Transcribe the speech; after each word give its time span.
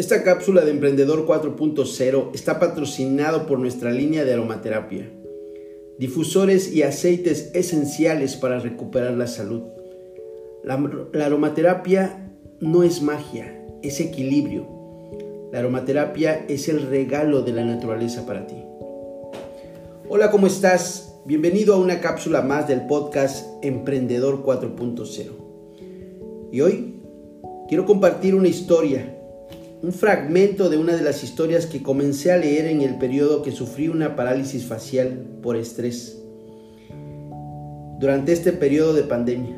Esta 0.00 0.22
cápsula 0.22 0.62
de 0.62 0.70
Emprendedor 0.70 1.26
4.0 1.26 2.30
está 2.32 2.58
patrocinado 2.58 3.44
por 3.44 3.58
nuestra 3.58 3.92
línea 3.92 4.24
de 4.24 4.32
aromaterapia, 4.32 5.12
difusores 5.98 6.72
y 6.72 6.84
aceites 6.84 7.50
esenciales 7.52 8.36
para 8.36 8.60
recuperar 8.60 9.12
la 9.12 9.26
salud. 9.26 9.60
La, 10.64 10.82
la 11.12 11.26
aromaterapia 11.26 12.32
no 12.60 12.82
es 12.82 13.02
magia, 13.02 13.62
es 13.82 14.00
equilibrio. 14.00 14.66
La 15.52 15.58
aromaterapia 15.58 16.46
es 16.48 16.70
el 16.70 16.88
regalo 16.88 17.42
de 17.42 17.52
la 17.52 17.66
naturaleza 17.66 18.24
para 18.24 18.46
ti. 18.46 18.56
Hola, 20.08 20.30
¿cómo 20.30 20.46
estás? 20.46 21.14
Bienvenido 21.26 21.74
a 21.74 21.78
una 21.78 22.00
cápsula 22.00 22.40
más 22.40 22.66
del 22.66 22.86
podcast 22.86 23.46
Emprendedor 23.62 24.42
4.0. 24.42 25.32
Y 26.52 26.62
hoy 26.62 26.94
quiero 27.68 27.84
compartir 27.84 28.34
una 28.34 28.48
historia 28.48 29.18
un 29.82 29.92
fragmento 29.92 30.68
de 30.68 30.76
una 30.76 30.94
de 30.94 31.02
las 31.02 31.24
historias 31.24 31.64
que 31.64 31.82
comencé 31.82 32.32
a 32.32 32.36
leer 32.36 32.66
en 32.66 32.82
el 32.82 32.98
periodo 32.98 33.42
que 33.42 33.50
sufrí 33.50 33.88
una 33.88 34.14
parálisis 34.14 34.66
facial 34.66 35.24
por 35.42 35.56
estrés 35.56 36.18
durante 37.98 38.32
este 38.32 38.52
periodo 38.52 38.94
de 38.94 39.02
pandemia. 39.04 39.56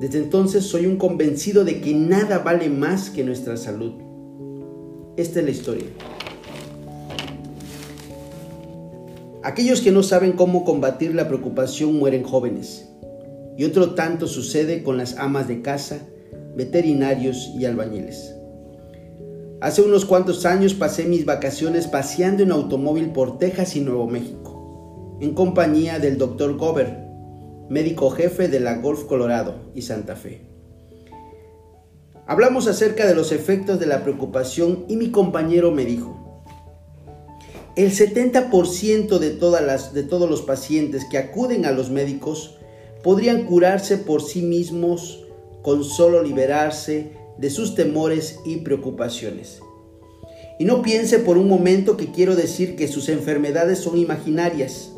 Desde 0.00 0.18
entonces 0.18 0.64
soy 0.64 0.86
un 0.86 0.96
convencido 0.96 1.64
de 1.64 1.80
que 1.80 1.94
nada 1.94 2.38
vale 2.38 2.68
más 2.68 3.10
que 3.10 3.22
nuestra 3.22 3.56
salud. 3.56 3.92
Esta 5.16 5.40
es 5.40 5.44
la 5.44 5.50
historia. 5.50 5.86
Aquellos 9.42 9.80
que 9.80 9.92
no 9.92 10.02
saben 10.02 10.32
cómo 10.32 10.64
combatir 10.64 11.14
la 11.14 11.28
preocupación 11.28 11.98
mueren 11.98 12.22
jóvenes. 12.22 12.88
Y 13.56 13.64
otro 13.64 13.94
tanto 13.94 14.26
sucede 14.26 14.82
con 14.82 14.96
las 14.96 15.16
amas 15.16 15.46
de 15.48 15.60
casa, 15.60 15.98
veterinarios 16.56 17.52
y 17.56 17.64
albañiles. 17.64 18.39
Hace 19.60 19.82
unos 19.82 20.06
cuantos 20.06 20.46
años 20.46 20.72
pasé 20.72 21.04
mis 21.04 21.26
vacaciones 21.26 21.86
paseando 21.86 22.42
en 22.42 22.50
automóvil 22.50 23.10
por 23.10 23.36
Texas 23.36 23.76
y 23.76 23.80
Nuevo 23.80 24.06
México, 24.06 25.18
en 25.20 25.34
compañía 25.34 25.98
del 25.98 26.16
Dr. 26.16 26.56
Gober, 26.56 26.96
médico 27.68 28.08
jefe 28.08 28.48
de 28.48 28.58
la 28.58 28.76
Golf 28.76 29.04
Colorado 29.04 29.70
y 29.74 29.82
Santa 29.82 30.16
Fe. 30.16 30.46
Hablamos 32.26 32.68
acerca 32.68 33.06
de 33.06 33.14
los 33.14 33.32
efectos 33.32 33.78
de 33.78 33.84
la 33.84 34.02
preocupación 34.02 34.86
y 34.88 34.96
mi 34.96 35.10
compañero 35.10 35.70
me 35.72 35.84
dijo, 35.84 36.42
el 37.76 37.92
70% 37.92 39.18
de, 39.18 39.30
todas 39.30 39.62
las, 39.62 39.92
de 39.92 40.04
todos 40.04 40.30
los 40.30 40.40
pacientes 40.40 41.04
que 41.04 41.18
acuden 41.18 41.66
a 41.66 41.72
los 41.72 41.90
médicos 41.90 42.56
podrían 43.02 43.44
curarse 43.44 43.98
por 43.98 44.22
sí 44.22 44.40
mismos 44.40 45.26
con 45.60 45.84
solo 45.84 46.22
liberarse 46.22 47.19
de 47.40 47.50
sus 47.50 47.74
temores 47.74 48.38
y 48.44 48.58
preocupaciones. 48.58 49.60
Y 50.58 50.66
no 50.66 50.82
piense 50.82 51.18
por 51.18 51.38
un 51.38 51.48
momento 51.48 51.96
que 51.96 52.12
quiero 52.12 52.36
decir 52.36 52.76
que 52.76 52.86
sus 52.86 53.08
enfermedades 53.08 53.78
son 53.78 53.96
imaginarias. 53.96 54.92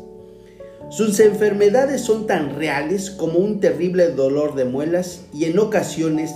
Sus 0.89 1.21
enfermedades 1.21 2.01
son 2.01 2.27
tan 2.27 2.55
reales 2.57 3.09
como 3.09 3.39
un 3.39 3.61
terrible 3.61 4.09
dolor 4.09 4.55
de 4.55 4.65
muelas 4.65 5.21
y 5.33 5.45
en 5.45 5.57
ocasiones 5.57 6.31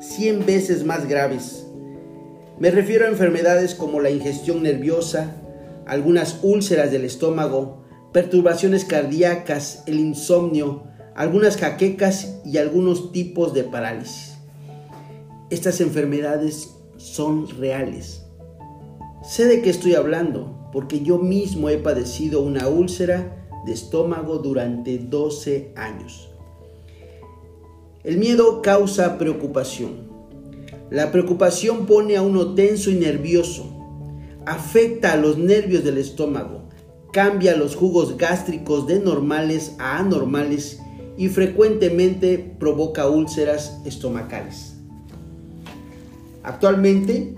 100 0.00 0.44
veces 0.44 0.84
más 0.84 1.08
graves. 1.08 1.66
Me 2.58 2.70
refiero 2.70 3.06
a 3.06 3.08
enfermedades 3.08 3.74
como 3.74 4.00
la 4.00 4.10
ingestión 4.10 4.62
nerviosa, 4.62 5.36
algunas 5.86 6.40
úlceras 6.42 6.90
del 6.90 7.06
estómago, 7.06 7.82
perturbaciones 8.12 8.84
cardíacas, 8.84 9.84
el 9.86 10.00
insomnio, 10.00 10.84
algunas 11.14 11.56
jaquecas 11.56 12.40
y 12.44 12.58
algunos 12.58 13.10
tipos 13.10 13.54
de 13.54 13.64
parálisis. 13.64 14.35
Estas 15.48 15.80
enfermedades 15.80 16.74
son 16.96 17.48
reales. 17.48 18.24
Sé 19.22 19.44
de 19.44 19.62
qué 19.62 19.70
estoy 19.70 19.94
hablando, 19.94 20.68
porque 20.72 21.02
yo 21.02 21.18
mismo 21.18 21.68
he 21.68 21.78
padecido 21.78 22.42
una 22.42 22.66
úlcera 22.66 23.48
de 23.64 23.72
estómago 23.72 24.38
durante 24.38 24.98
12 24.98 25.72
años. 25.76 26.30
El 28.02 28.18
miedo 28.18 28.60
causa 28.60 29.18
preocupación. 29.18 30.08
La 30.90 31.12
preocupación 31.12 31.86
pone 31.86 32.16
a 32.16 32.22
uno 32.22 32.54
tenso 32.54 32.90
y 32.90 32.94
nervioso. 32.94 33.72
Afecta 34.46 35.12
a 35.12 35.16
los 35.16 35.38
nervios 35.38 35.84
del 35.84 35.98
estómago. 35.98 36.68
Cambia 37.12 37.56
los 37.56 37.76
jugos 37.76 38.16
gástricos 38.16 38.88
de 38.88 38.98
normales 38.98 39.76
a 39.78 39.98
anormales 39.98 40.80
y 41.16 41.28
frecuentemente 41.28 42.56
provoca 42.58 43.08
úlceras 43.08 43.80
estomacales. 43.84 44.75
Actualmente, 46.46 47.34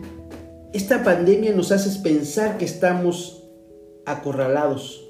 esta 0.75 1.03
pandemia 1.03 1.55
nos 1.55 1.73
hace 1.73 1.99
pensar 2.01 2.59
que 2.59 2.67
estamos 2.67 3.43
acorralados, 4.05 5.03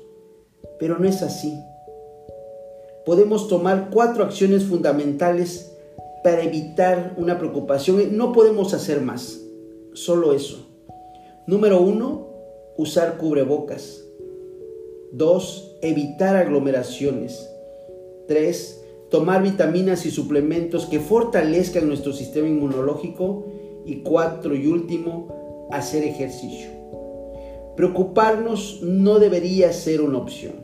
pero 0.79 1.01
no 1.01 1.09
es 1.09 1.21
así. 1.23 1.59
Podemos 3.05 3.49
tomar 3.49 3.91
cuatro 3.91 4.23
acciones 4.23 4.63
fundamentales 4.63 5.73
para 6.23 6.45
evitar 6.45 7.17
una 7.17 7.41
preocupación. 7.41 8.17
No 8.17 8.33
podemos 8.33 8.73
hacer 8.73 9.01
más, 9.01 9.41
solo 9.95 10.33
eso. 10.33 10.69
Número 11.49 11.81
uno, 11.81 12.29
usar 12.77 13.19
cubrebocas. 13.19 14.05
Dos, 15.11 15.77
evitar 15.83 16.37
aglomeraciones. 16.37 17.51
Tres, 18.29 18.81
tomar 19.11 19.43
vitaminas 19.43 20.07
y 20.07 20.13
suplementos 20.13 20.87
que 20.87 21.01
fortalezcan 21.01 21.89
nuestro 21.89 22.13
sistema 22.13 22.47
inmunológico 22.47 23.58
y 23.89 24.03
cuatro 24.03 24.55
y 24.55 24.67
último, 24.67 25.69
hacer 25.71 26.05
ejercicio. 26.05 26.69
Preocuparnos 27.75 28.81
no 28.83 29.19
debería 29.19 29.73
ser 29.73 30.03
una 30.03 30.19
opción. 30.19 30.57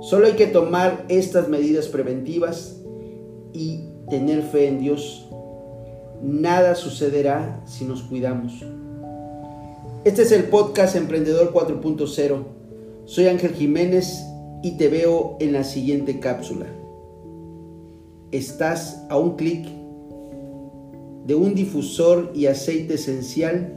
Solo 0.00 0.26
hay 0.26 0.32
que 0.32 0.46
tomar 0.46 1.04
estas 1.08 1.48
medidas 1.48 1.88
preventivas 1.88 2.80
y 3.52 3.84
tener 4.08 4.42
fe 4.42 4.68
en 4.68 4.80
Dios. 4.80 5.28
Nada 6.22 6.74
sucederá 6.76 7.60
si 7.66 7.84
nos 7.84 8.02
cuidamos. 8.02 8.64
Este 10.04 10.22
es 10.22 10.32
el 10.32 10.44
podcast 10.44 10.96
Emprendedor 10.96 11.52
4.0. 11.52 12.44
Soy 13.04 13.26
Ángel 13.26 13.52
Jiménez 13.52 14.24
y 14.62 14.78
te 14.78 14.88
veo 14.88 15.36
en 15.40 15.52
la 15.52 15.64
siguiente 15.64 16.20
cápsula. 16.20 16.66
Estás 18.30 19.04
a 19.10 19.18
un 19.18 19.36
clic 19.36 19.79
de 21.26 21.34
un 21.34 21.54
difusor 21.54 22.32
y 22.34 22.46
aceite 22.46 22.94
esencial 22.94 23.76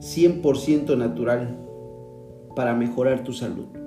100% 0.00 0.96
natural 0.96 1.58
para 2.54 2.74
mejorar 2.74 3.24
tu 3.24 3.32
salud. 3.32 3.79